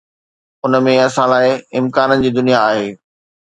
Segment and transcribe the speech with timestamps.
[0.65, 1.47] ان ۾ اسان لاءِ
[1.83, 2.89] امڪانن جي دنيا آهي.